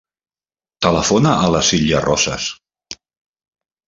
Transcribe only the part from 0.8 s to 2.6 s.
Telefona a la Silya Rosas.